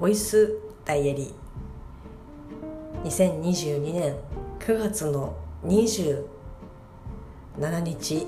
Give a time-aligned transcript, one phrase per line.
[0.00, 3.06] ボイスダイアリー。
[3.06, 4.16] 2022年
[4.58, 6.24] 9月の27
[7.82, 8.26] 日、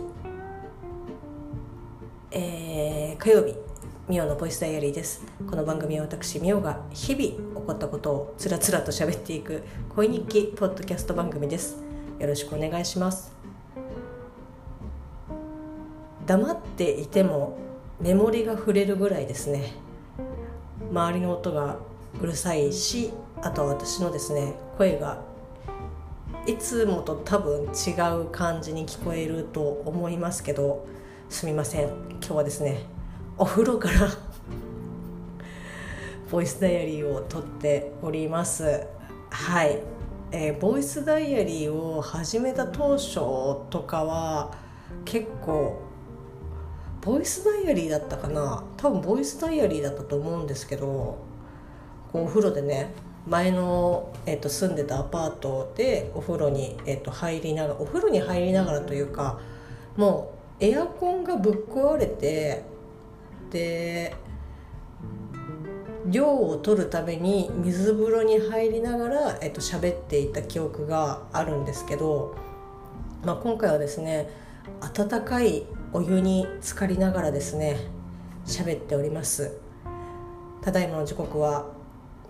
[2.30, 3.56] えー、火曜日
[4.06, 5.24] ミオのボイスダイアリーです。
[5.48, 9.62] この番組は私ミオが日々起こったことをつらつらと喋っていく
[9.96, 11.82] 恋日記ポッドキャスト番組です。
[12.18, 13.32] よろしくお願いします。
[16.27, 17.57] 黙っていても
[17.98, 19.73] メモリが触れるぐらいですね。
[20.92, 21.78] 周りの音が
[22.20, 25.23] うるさいしあと私のですね声が
[26.46, 30.87] いつもと多分違う感じに聞こえると思いますけど
[31.30, 31.88] すみません。
[32.10, 32.84] 今日はですね
[33.38, 34.09] お風呂から
[36.30, 38.87] ボイスダイアリーを撮っております。
[39.30, 39.79] はい、
[40.30, 43.15] えー、ボイスダイアリーを始めた当初
[43.70, 44.51] とかは
[45.07, 45.80] 結構
[47.02, 48.62] ボイスダイアリーだったかな？
[48.76, 52.95] 多分ボイスダイアリーだったと思うんですけどこうお風呂でね
[53.26, 59.40] 前の、えー、と住んでたアパートでお風呂に、えー、と入りながらお風呂に入りながらというか
[59.96, 62.62] もうエアコンがぶっ壊れて
[63.50, 64.14] で
[66.06, 72.36] 量を取るために水風呂に入りながら、えっと喋っていた記憶があるんですけど、
[73.25, 74.28] まあ、今回はですね
[74.80, 75.64] 温かい
[75.94, 77.76] お湯に浸かりながらですね
[78.47, 79.59] 喋っております。
[80.62, 81.66] ただいまの時刻は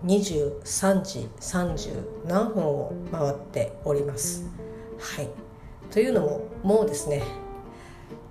[0.05, 4.45] 23時30何分を回っております。
[4.99, 5.29] はい。
[5.91, 7.23] というのももうですね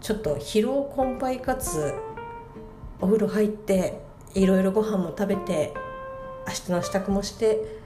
[0.00, 1.94] ちょっと疲労困憊かつ
[3.00, 4.00] お風呂入って
[4.34, 5.72] いろいろご飯も食べて
[6.46, 7.80] 明日の支度もして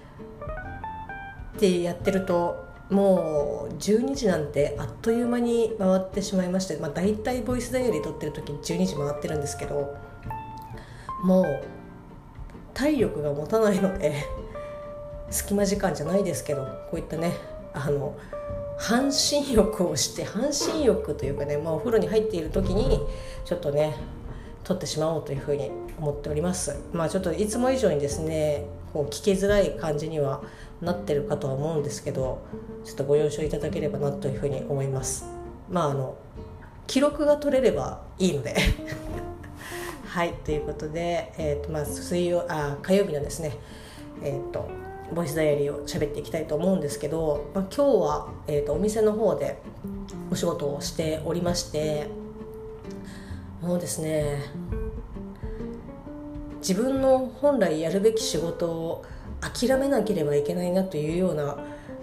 [1.57, 9.97] ってやってるともう12時なんてあっという間に回ってしまいまして、まあ、大体ボイスダイアリー撮ってる時に12時回ってるんですけど
[11.25, 11.65] もう
[12.75, 14.25] 体力が持たないので
[15.31, 17.33] 隙間時間じゃないですけどこういったね
[17.73, 18.17] あの
[18.79, 23.01] 半身浴をして半身浴というかね、まあ、お風呂に入っている時に
[23.45, 23.97] ちょっとね
[24.63, 26.77] 撮ってしまおうというふうに思っております。
[26.93, 30.43] まあちょっといつも以上にですねこう聞きづらい感じには
[30.81, 32.43] なってるかとは思うんですけど
[32.85, 35.27] ちょっとご了承いただければなというふうに思います。
[35.71, 36.17] まああの
[36.87, 38.55] 記録が取れればいいので。
[40.05, 43.59] はいということで、えーとまあ、水曜あ火曜日のですね
[44.23, 44.67] えっ、ー、と
[45.15, 49.59] ボイスダイアリーを喋っていきたいと思うんですけど、まあ、今日は、えーと、お店の方で
[50.31, 52.09] お仕事をしておりまして
[53.63, 54.43] もうですね
[56.67, 59.05] 自分の本来やるべき仕事を
[59.41, 61.57] 諦めなければいけないなというような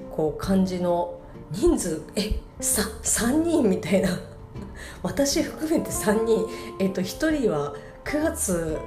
[0.09, 1.19] こう感じの
[1.51, 4.07] 人数えさ3人みたいな。
[5.03, 6.47] 私含めて3人、
[6.79, 7.75] えっと、1人は
[8.06, 8.78] 9月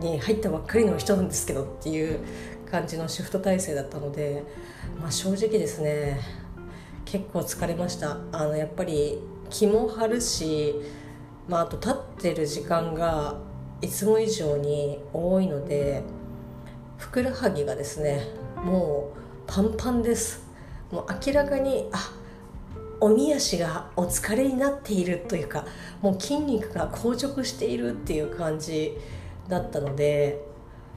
[0.00, 2.18] に入ったばっかりの人なんですけどっていう
[2.68, 4.42] 感じのシフト体制だったので、
[5.00, 6.20] まあ、正直ですね
[7.04, 8.16] 結構疲れました。
[8.32, 10.74] あのやっぱり気も張るし、
[11.46, 13.48] まあ、あと立ってる時間が
[13.82, 16.02] いつも以上に多いので
[16.98, 18.26] ふくらはぎがですね
[18.56, 20.48] もうパンパンです。
[20.92, 22.12] もう明らかにあ
[23.00, 25.64] おみ足がお疲れになっているというか
[26.02, 28.98] もう筋肉が硬直しているっていう感じ
[29.48, 30.44] だったので、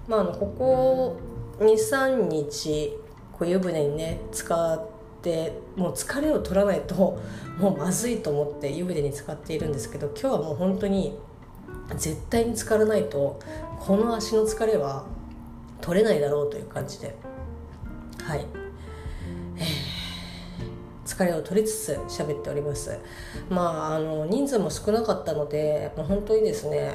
[0.07, 1.17] まあ、あのここ
[1.59, 2.97] 23日
[3.31, 4.88] こう湯船にね使っ
[5.21, 7.19] てもう疲れを取らないと
[7.57, 11.17] もうまずいと思って湯船に使っているんですけど今日はもう本当に
[11.95, 13.39] 絶対に浸からないと
[13.79, 15.05] この足の疲れは
[15.81, 17.16] 取れないだろうという感じで。
[18.23, 18.45] はい、
[19.57, 19.66] えー、
[21.05, 22.97] 疲れを取りつつ喋っております。
[23.49, 26.94] まああの人数も少なかったので、まあ、本当にですね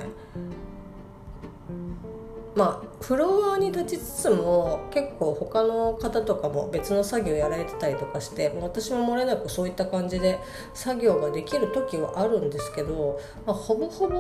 [2.57, 10.39] まあフロアに立ちつつも結構他の方とかも別の作業やられてたりとかして私も漏れなくそういった感じで
[10.75, 14.19] 作業ができる時はあるんですけど、まあ、ほぼほぼ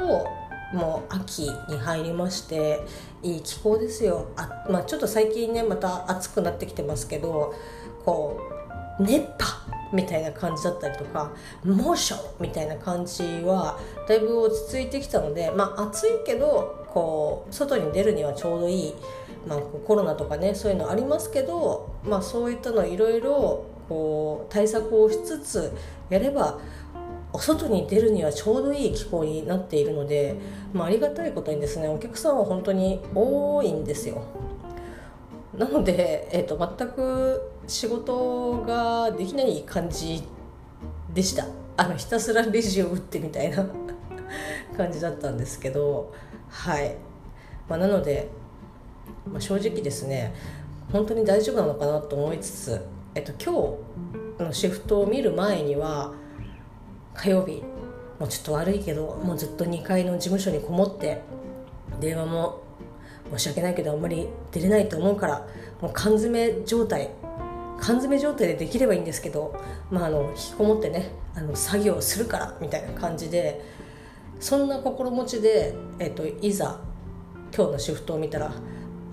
[0.72, 2.80] もう秋に入りまして
[3.22, 4.28] いい気候ですよ。
[4.36, 7.54] あ、まあ、ちょっと最近ねまた暑くなってきてますけど
[8.04, 8.38] こ
[8.98, 11.32] う熱波みたいな感じだったりとか
[11.64, 18.94] 猛暑みたいな感じはだいぶ落ち着いてきたのでまあ暑いけどこう外に出るにはちょうどいい、
[19.46, 23.64] まあ、コロナとかねそういうのありますけど、まあ、そういったのいろいろ
[24.50, 25.72] 対策をしつつ
[26.10, 26.58] やれば
[27.32, 30.36] お外に出るにはちょうどいい気候になっているので、
[30.72, 34.22] まあ、ありがたいことにですねお客さんは本当に多いんですよ。
[35.56, 40.22] なので、えーと、全く仕事ができない感じ
[41.12, 41.46] でした。
[41.76, 43.64] あのひたすらレジを打ってみたいな
[44.76, 46.12] 感じだったんですけど
[46.48, 46.96] はい、
[47.68, 48.28] まあ、なので
[49.32, 50.34] まあ、正直ですね
[50.92, 52.80] 本当に大丈夫なのかなと思いつつ、
[53.14, 53.76] えっと、今
[54.38, 56.12] 日のシフトを見る前には
[57.18, 57.62] 火曜日。
[58.18, 61.20] もうちょっと悪いけどもうずっと2階の事務所にこもって
[62.00, 62.62] 電話も
[63.30, 65.46] 申し訳ないけどあんまり出れないと思うから
[65.80, 67.10] もう缶詰状態
[67.80, 69.54] 缶詰状態でできればいいんですけど、
[69.90, 73.64] まあ、あの引きこもってねあの作業するからみたいな感じで
[74.40, 76.80] そんな心持ちで、えっと、いざ
[77.54, 78.52] 今日のシフトを見たら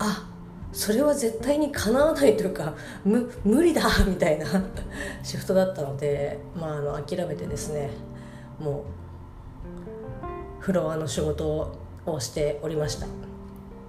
[0.00, 0.28] あ
[0.76, 4.46] それは絶対にかなわないというか無無理だみたいな
[5.22, 7.88] シフトだったので、まあ、あの諦めてですね
[8.60, 8.84] もう
[10.60, 11.74] フロアの仕事
[12.04, 13.06] をしておりました。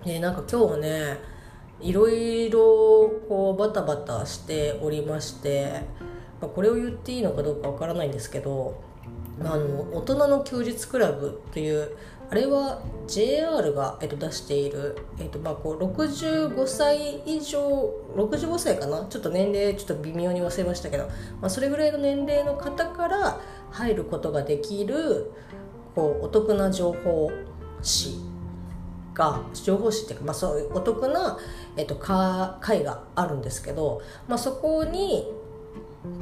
[0.05, 1.17] でなんか今日はね
[1.81, 2.59] いろいろ
[3.27, 5.81] こうバタバタしておりまして、
[6.39, 8.81] まあ、これを言っていいのかどうかわからないんですけど
[9.41, 11.95] あの大人の休日クラブという
[12.29, 17.61] あれは JR が、えっと、出している、えっとまあ、こう65歳以上
[18.15, 19.05] 65歳かな？
[19.05, 21.05] ちょっと年齢ちょっと微妙に忘れましたけど、
[21.39, 23.39] まあ、それぐらいの年齢の方から
[23.71, 25.31] 入ることができる
[25.95, 27.31] こうお得な情報
[27.81, 28.19] 誌
[29.13, 31.39] が情報誌っていうか、まあ、そういうお得な、
[31.77, 35.25] えっと、会があるんですけど、まあ、そこに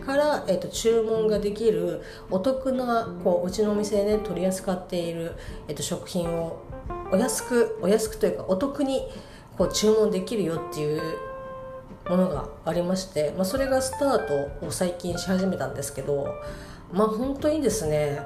[0.06, 5.34] から、えーと、注文ができるお得なこううちのお店で、ね、取り扱っている、
[5.68, 6.62] えーと、食品を
[7.12, 9.08] お安くお安くというかお得に
[9.58, 11.02] こう注文できるよっていう
[12.10, 14.28] ものがありまして、まあ、それがスター
[14.60, 16.28] トを最近し始めたんですけど
[16.92, 18.20] まあ本当にですね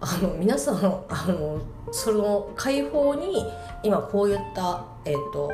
[0.00, 0.76] あの皆さん
[1.08, 3.44] あのその開放に
[3.82, 5.50] 今こういった、えーと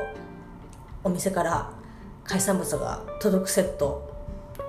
[1.03, 1.71] お店から
[2.23, 4.08] 海産物が届くセット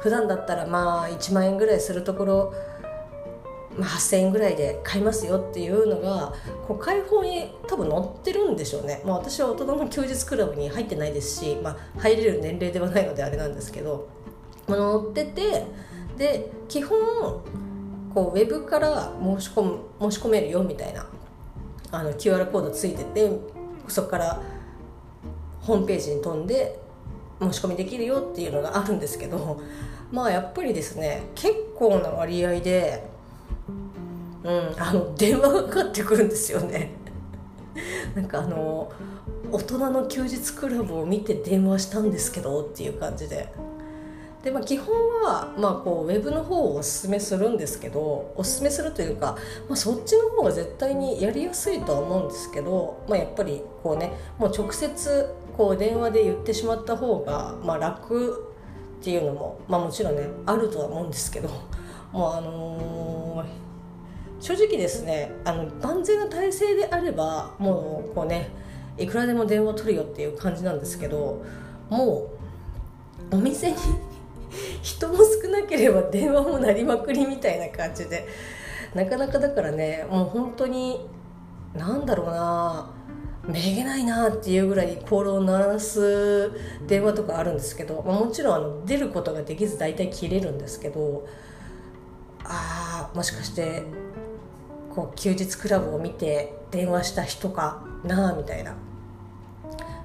[0.00, 2.55] 普段だったらまあ1万円ぐらいするところ、
[3.79, 6.35] まあ、8,000円ぐらいで買いますよっていうのが
[6.67, 14.08] こう開放に多分載ってるんでしょうね、まあ、私は大人の休日クラブに入ってないですし、まあ、入れる年齢ではないのであれなんですけど、
[14.67, 15.67] まあ、載ってて
[16.17, 16.99] で基本
[18.14, 21.06] こうウェブから申し込む申し込めるよみたいな
[21.93, 23.31] あの QR コードついてて
[23.88, 24.43] そこから
[25.61, 26.79] ホームページに飛んで
[27.40, 29.60] 申し込みできるよっていうのがあるんですけど
[30.12, 33.08] まあやっぱりですね結構な割合で、
[34.44, 36.92] うん、あの電話がかかってくるんですよね。
[38.14, 38.90] なんかあの
[39.52, 43.52] 大人の休日クラブを見て電話したんですけどっていう感じで。
[44.42, 49.37] で、まあ、基本は、まあ、こうウェブの方をおすすめするんですけどおすすめするというか、
[49.69, 55.26] まあ、そっちの方が絶対にやりやすいとは思うんですけど、まあ、やっぱりこうねもう直接
[55.61, 58.49] こう電話で言ってしまった方が、まあ、楽
[58.99, 61.51] っていうのも、まあ、もちろんねあるとは思うんですけど
[62.12, 63.47] もうあのー、
[64.41, 68.49] 正直ですねあの万全な体制であればもうこうね
[68.97, 71.43] いくらでも電話取るよっていう感じなんですけど
[71.91, 72.31] も
[73.31, 73.77] うお店に
[74.81, 78.27] 人も少なければ電話も鳴りまくりみたいな感じで
[78.95, 81.07] なかなかだからねもう本当に
[81.75, 83.00] なんだろうな
[83.46, 86.52] めげないなっていうぐらいコールを鳴らす
[86.87, 91.26] 電話とかあるんですけど、まあ、もちろんあの出ることができず大体切れるんですけど
[92.44, 93.82] ああもしかして
[94.94, 98.75] こう休日クラブを見て電話した人かなみたいな。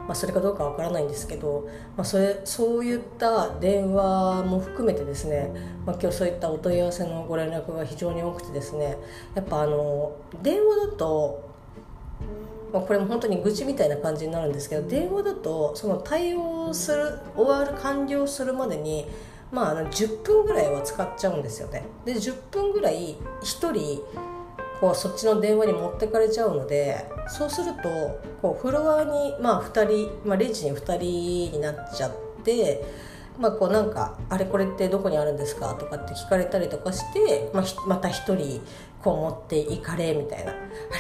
[0.08, 5.52] まあ、それかどうかわからないんですけど、まあ、それそういった電話も含めてですね、
[5.86, 8.98] まあ、今日そういったお問い合わせのご連絡が非常に多くてですね
[9.34, 11.55] やっぱあの電話だと、
[12.74, 19.06] まあ、これも本当に愚痴みたいな感じになるんですけど電話だとその対応する終わる完了するまでに
[19.52, 24.02] まあ、あの10分ぐらいは使っちゃうんですよねで10分ぐらい1人
[24.82, 32.12] こうそっちの電話に持ってかれちゃうのでそうするとこうフロアに、まあ、2人、まあ、レジに2人になっちゃっ
[32.44, 32.84] て。
[33.38, 38.62] まあ、こうなんか「あれこれってどこにあるんですか?」とかって聞かれたりとかして、まあ、また1人
[39.04, 40.56] こう持っていかれみたいな「あ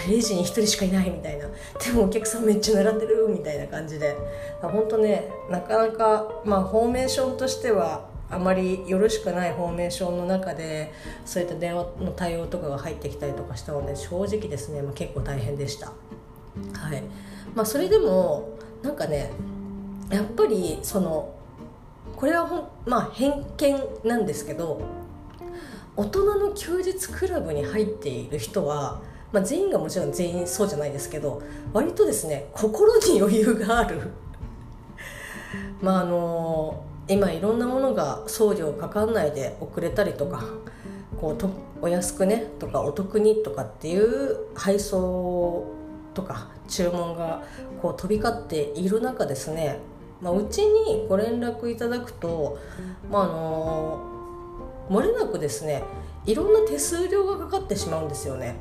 [0.10, 1.46] れレジに1人しかいない」みたいな
[1.84, 4.16] 「でもお客さんめっちゃ並んでる」みたいな感じで
[4.62, 10.92] 本当ねなかなか、まあ、フォーメーションとしてはあまりよろしくないフォーメーションの中で
[11.26, 15.88] そういった電話の対応とかが入ってきたりとかしたので正直ですね、まあ、結構大変でした。
[15.88, 17.04] はい
[17.54, 18.50] まあ、それでも
[18.82, 19.32] なんかね
[20.12, 21.35] やっぱりその
[22.16, 24.82] これはほん、まあ、偏見なんですけど
[25.96, 31.42] 大人の休日クラブに入っている人は、まあ、全員がもちろん全員そうじゃないですけど
[31.74, 34.12] 割とですね心に余裕がある。
[35.82, 40.44] まああの今いろんなものが送料かかんないで遅れたりとか
[41.22, 41.50] こうと
[41.82, 45.66] お安くねとかお得にとかっていう配送
[46.14, 47.44] とか注文が
[47.82, 49.80] こう飛び交っている中ですね、
[50.22, 52.58] まあ、うちにご連絡いただくと、
[53.12, 54.02] まあ、あの
[54.90, 55.84] 漏れなくですね
[56.26, 58.56] いろんな手数料がかかってしまうんですよね。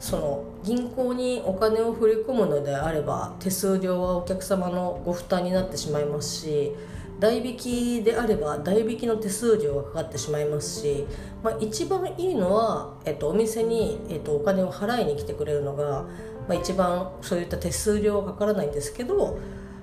[0.00, 6.72] その銀行にお金を振り込むのであれば手数料はお客様のご負担になってしまいますし
[7.18, 11.04] 代引きであれば代引きの手数料がかかってしまいますし、
[11.42, 16.04] まあ、一番いいのは、えっと、お店に、えっと、お金を払いに来てくれるのが、
[16.48, 19.36] まあ、一番そういった手数料がかからないんですけど、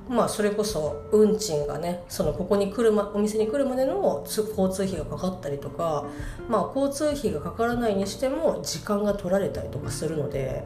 [0.07, 6.05] まあ、それこそ運賃がねそのここに来る、ま、お店に来るまでの交通費がかかったりとか、
[6.47, 10.65] まあ、交通費がかからないにしても時間が取られたりとかするので。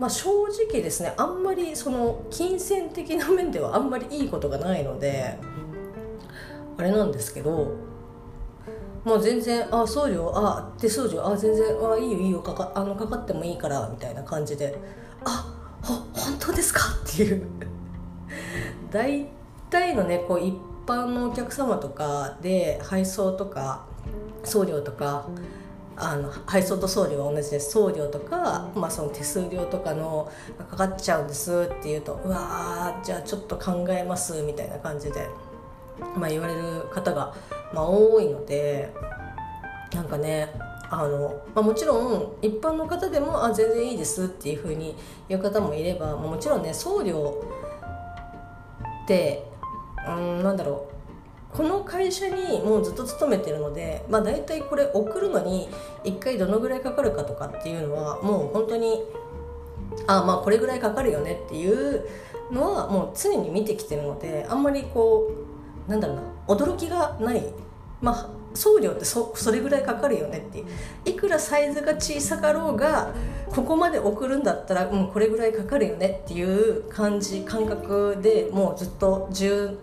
[0.00, 5.38] まあ、正直ですねあんまりその金銭的な面ではあんまりいいことがないので
[6.78, 7.76] あれなんですけど
[9.04, 14.78] もう全然「あ送料あ手数料あ全然あいいよいいよかかあのかかってもいいから」みたいな感じで
[15.24, 17.46] 「あほ本当ですか?」っていう
[18.90, 19.26] 大
[19.70, 20.54] 体のねこう一
[20.86, 23.86] 般のお客様とかで配送とか
[24.44, 25.26] 送料とか
[25.96, 30.30] あの配送と送料は同じです送料とか、まあ、その手数料とかの
[30.70, 35.28] かかっちゃうんですっていうとうわーじゃあちょっと考えますみたいな感じで。
[36.16, 37.34] まあ、言われる方が、
[37.72, 38.92] まあ、多いので
[39.94, 40.48] なんかね
[40.90, 44.96] あの、まあ、もちろん一般の方でもあ全然いいですっていうふうに
[45.28, 47.42] 言う方もいればもちろんね送料
[50.08, 50.86] うんなんだろ
[51.52, 51.56] う。
[51.56, 55.68] この会社にもうずっと勤めてるので、まあ、大体これ送るのに
[56.04, 59.02] 1回どのぐらいかかるかとかっていうのはもう本当に
[60.06, 62.06] あまあこれぐらいかかるよねっていう
[62.52, 65.28] のはもう常に見てきてるのであんまりこ
[65.88, 67.42] うなんだろうな驚きがない。
[68.00, 70.66] まあ送料ってそそれぐらいかかるよねっていう。
[71.04, 73.12] いくらサイズが小さかろうが
[73.50, 79.76] ここまで送るんだったら、うん、これぐらいかかるよねっていう感じ感覚でもうずっと十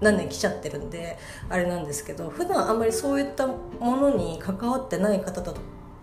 [0.00, 1.16] 何年来ちゃってるんで
[1.48, 5.54] あれなんですけど普段あんまりそういったものに関わってない方だ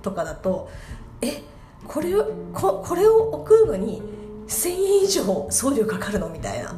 [0.02, 0.70] とかだと
[1.22, 1.44] え
[1.88, 4.02] これをここれを送るのに
[4.48, 6.76] 1,000円以上送料かかるのみたいな。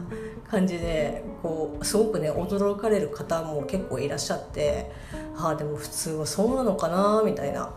[0.50, 4.92] 感じでこうすごくね驚かれる方も結構いらっしゃって
[5.36, 7.74] ああでも普通はそうなのかなみたいな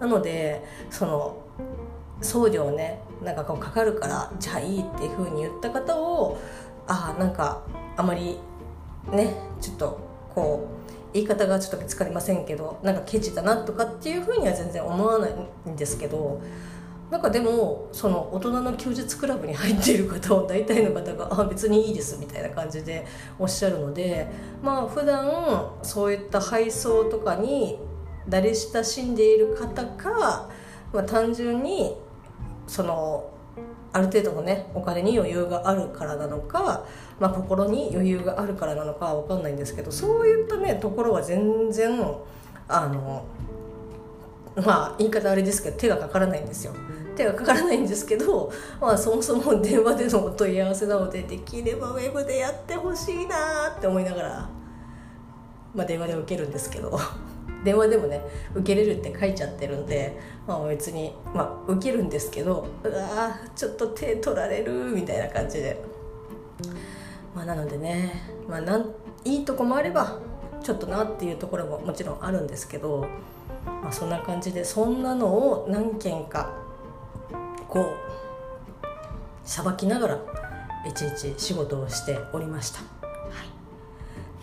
[0.00, 1.41] なのでその
[2.22, 6.38] 送料ねなんかこうかかるからじゃあいいっていうふうに言った方を
[6.86, 7.62] ああなんか
[7.96, 8.38] あまり
[9.10, 10.00] ねちょっと
[10.34, 16.40] こう言い方がちょっと見つかりませんけどなんかケチだなとかっていうふうには全然思わないんですけど
[17.10, 23.04] なんかでもその大人の休日クラブに入っている方は 大体の方が「あ別にいいです」みたいな感じで
[23.38, 24.26] おっしゃるので
[24.62, 27.78] まあ普段そういった配送とかに
[28.28, 30.48] 慣れ親しんでいる方か、
[30.92, 31.96] まあ、単純に
[32.72, 33.30] その
[33.92, 36.86] ある程度のねお金に余裕があるからなのか、
[37.20, 42.00] まあ、心に余裕があるからなのかは分かんないんですけどそういったねところは全然
[42.66, 43.26] あの
[44.56, 46.74] まあ言い方あれですけど手がかからないんですよ。
[47.14, 48.50] 手がかからないんですけど、
[48.80, 54.48] まあ、そもそも電話でのお問い合わせなのでできればウェブでやってほしいなって思いながら、
[55.74, 56.98] まあ、電話で受けるんですけど
[57.64, 58.20] 電話でもね
[58.54, 65.82] 受けれるって書いちゃってるんで、まあ、別に、まあ、受けるんですけどうわちょっと手取られるみたいな感じで、
[67.34, 68.86] まあ、なのでね、まあ、なん
[69.24, 70.18] いいとこもあれば
[70.62, 73.06] ちょっとなっていうところももちろんあるんですけど、
[73.64, 76.52] まあ、そんな感じでそんなのを何件か
[77.68, 78.12] こう
[79.44, 80.18] さばきながら
[80.86, 82.80] いちいち仕事をしておりました、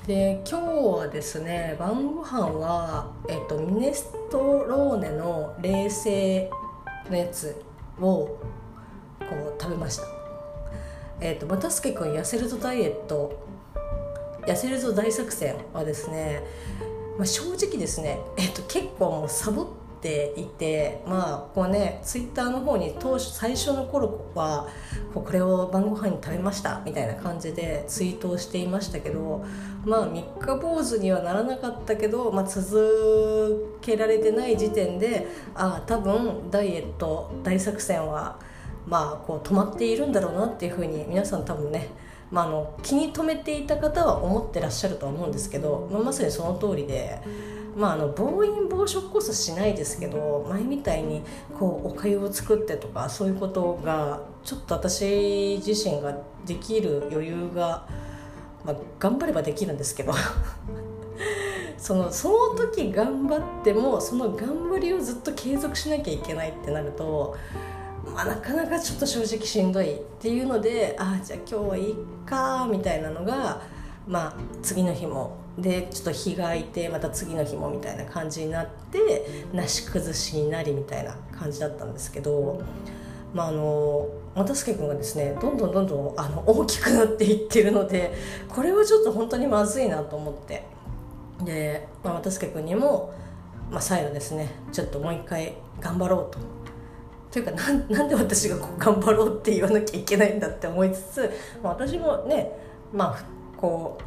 [0.10, 6.50] で今日はですね晩ご飯はえっとミネストローネの冷製
[7.12, 7.64] のやつ
[8.00, 8.40] をこ
[9.30, 10.04] う食べました。
[11.22, 13.48] えっと又助君痩せるぞダイエット
[14.48, 16.42] 痩せるぞ大作戦はですね、
[17.16, 19.68] まあ、正直ですね、えっと、結構もうサボっ
[20.02, 24.68] ていてまあこうねツイッターの方に当初最初の頃は
[25.14, 29.46] これを晩ご飯に食べましたみたいな感じでツイートをしていましたけど
[29.84, 38.40] まあ三日坊主にはならなかったけど、まあ、続けられてない時点でああ多分ダイエット大作戦は
[38.88, 41.90] まあこう止まっているんだろうなっていうふうに皆さん多分ね
[42.32, 47.20] まあ、あの気に留めていた方は思ってらっしゃるとは思うんですけど、まあ、まさにその通りで。
[47.76, 51.22] まあ、あの暴飲暴食こそしないですけど前みたいに
[51.58, 57.88] こうおかゆを作ってとかそういうことがちょっと私自身ができる余裕が、
[58.66, 60.14] まあ、頑張ればできるんですけど
[61.78, 67.38] そのその時頑張ってもその頑張りをずっと継続しなきゃいけないってなると
[68.14, 71.96] まあ、なかなかちょっと正直しんどいっていうのでああじゃあ今日はいい
[72.26, 73.62] かみたいなのが、
[74.08, 82.62] まあ、次の日もでちょっと日が空いてまた次の日もみたいな感じになってなし崩しになりみたいな感じだったんですけど、
[83.34, 88.14] まあ、あの又助君がですねどんどんどんどんあの大きくなっていってるので
[88.48, 90.66] これはちょっと本当にまずいなと思って
[91.44, 93.14] で、まあ、又助君にも、
[93.70, 96.40] まあ、再度ですねちょっともう一回頑張ろうと。
[97.32, 102.52] というかなんなんで私がこう頑張ろうって言わなきゃいけないんだって思いつつ、まあ、私もね
[102.92, 103.24] まあ
[103.56, 104.04] こう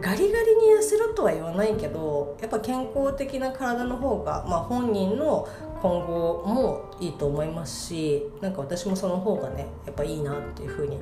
[0.00, 5.48] ガリガリに痩せろとは言わないけどやっぱ健康的な体の方が、まあ、本人の
[5.80, 11.00] 今後もいいと思いますしなんか私もその方がねやっぱいいなっていうふうに。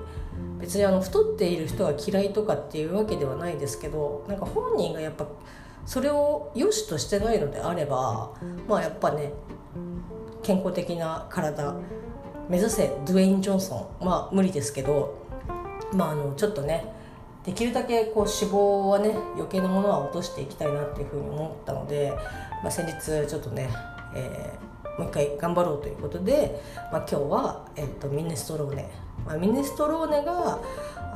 [0.58, 5.26] 別にあの太っている人が嫌いとかっていうわけではないですけどなんか本人がやっぱ
[5.86, 8.32] それを良しとしてないのであれば
[8.66, 9.32] まあやっぱね
[10.42, 11.74] 健康的な体
[12.48, 14.04] 目指せドゥエイン・ジョンソン。
[14.04, 15.18] まあ無理ですけど
[15.92, 16.92] まああのちょっとね
[17.44, 22.12] できるだけこう脂肪はね余計なものは落としていきたいなっていうふうに思ったので、
[22.62, 23.68] まあ、先日ちょっとね、
[24.14, 28.90] えー、もう一回頑張ろうということで、まあ、今日は、えーと、ミネストローネ、
[29.26, 30.58] まあ、ミネストローネが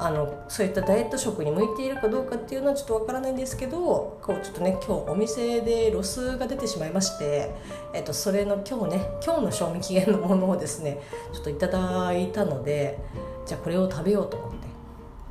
[0.00, 7.54] あのそういったダイエット食に向いているかどうかっていうのはちょっとわからないんですけどこうちょっとね今日お店でロスが出てしまいまして、
[7.94, 11.00] えー、とそれの今日ね今日の賞味期限のものをですね
[11.32, 12.98] ちょっといただいたので
[13.46, 14.57] じゃあこれを食べようと思っ。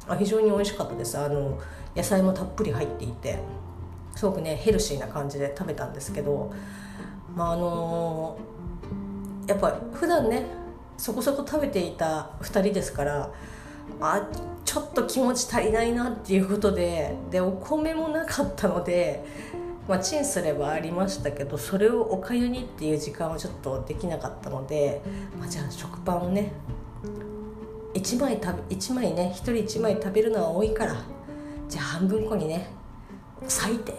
[0.08, 1.18] あ非常に美味しかったです。
[1.18, 1.60] あの
[1.96, 3.40] 野菜もたっぷり入っていて
[4.16, 6.54] すごくねヘルシーな感じで食べたんですけど
[7.36, 8.38] まああの
[9.48, 10.46] やっぱ普段ね
[10.98, 13.32] そこそこ食べていた2人ですから
[14.02, 14.28] あ
[14.66, 19.24] ちょっと気持ち足りないなっていうことででお米もなかったので、
[19.88, 25.02] まあ、チンすればありましたけどそれをおかゆにっていう時間はちょっとできなかったので、
[25.40, 26.52] まあ、じゃあ食パンをね
[27.98, 30.96] 1枚食べ1枚ね1人1枚食べるのは多いから
[31.68, 32.70] じゃあ半分こにね
[33.42, 33.94] 裂いて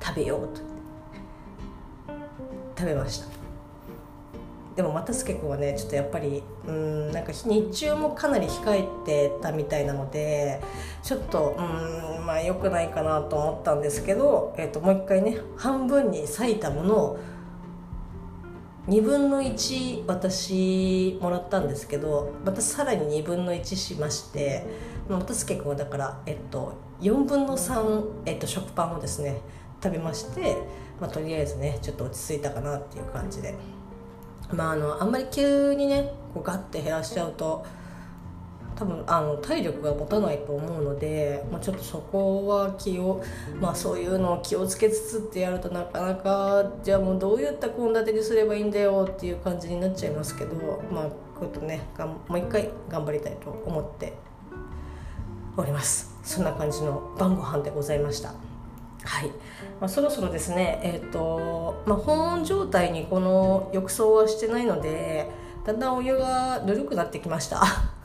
[0.00, 0.66] 食べようと。
[2.78, 3.26] 食べました。
[4.76, 10.60] でも又助君はねちょっとやっぱりうんなんか日中もかなり控えてたみたいなので
[11.02, 17.18] ちょっとうんまあ良くないかなと思ったんですけど、えー、ともう一回ね半分に裂いたものを
[18.88, 24.64] 2分の1私もらったんですけどまたさらに2分の1しまして
[25.08, 29.40] 又助君はだから、えっと、4分の3、えっと、食パンをですね
[29.82, 30.56] 食べまして、
[31.00, 33.54] まあ、とりあえずねちょっと落ち着いたかなっていう感じで。
[34.52, 37.66] まああのあんまり急にねこうガッて減らしちゃうと
[38.76, 43.22] 多分あの体力が持たないと思うので、まあ、ちょっとそこは気を、
[43.58, 54.12] まあ、そういうのを気をつけつつってやるとなかなかじゃあもうどういった献立にすればいいんだよっていう感じになっちゃいますけど、まあ、こういうとねがもう一回頑張りたいと思って
[55.56, 56.14] おります。
[56.22, 58.34] そんな感じの晩ご飯でございました。
[59.04, 59.28] はい、
[59.80, 65.30] まあ、そろそろですねえっ、ー、と、まあ、保温状態にこの浴槽はしてないので
[65.64, 67.95] だんだんお湯がぬるくなってきました。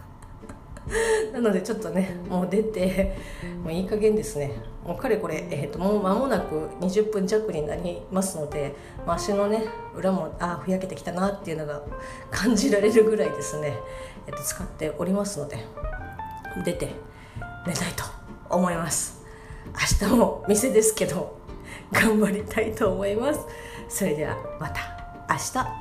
[1.34, 3.15] なのでちょっとねもう出て
[3.63, 4.52] もういい加減ですね。
[4.84, 9.65] もうかれこれ、えーと、もう間もなく20分弱になりますので、ま、足のね
[9.96, 11.82] 裏もああふやけてきたなっていうのが
[12.32, 13.78] 感じられるぐらいですね、
[14.28, 15.58] えーと、使っておりますので
[16.65, 16.89] 出て
[17.67, 18.04] 寝たいと
[18.50, 19.22] 思います。
[20.02, 21.38] 明日も店ですけど
[21.91, 23.39] 頑張りたいと思います。
[23.88, 24.82] それではまた
[25.30, 25.81] 明日。